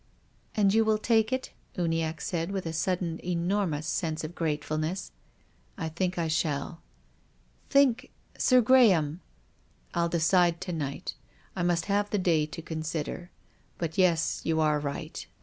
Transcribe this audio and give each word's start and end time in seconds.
"And 0.57 0.73
you 0.73 0.83
will 0.83 0.97
take 0.97 1.31
it?" 1.31 1.51
Uniacke 1.77 2.21
said, 2.21 2.49
with 2.51 2.65
a 2.65 2.73
sudden 2.73 3.23
enormous 3.23 3.85
sense 3.85 4.23
of 4.23 4.33
gratefulness." 4.33 5.11
I 5.77 5.89
think 5.89 6.17
I 6.17 6.27
shall."" 6.27 6.81
Think— 7.69 8.09
Sir 8.35 8.61
Graham!"" 8.61 9.21
I'll 9.93 10.09
decide 10.09 10.59
to 10.61 10.73
night. 10.73 11.13
I 11.55 11.61
must 11.61 11.85
have 11.85 12.09
the 12.09 12.17
day 12.17 12.47
to 12.47 12.63
consider, 12.63 13.29
liut— 13.79 13.91
yes, 13.99 14.41
you 14.43 14.59
arc 14.59 14.83
right. 14.83 15.27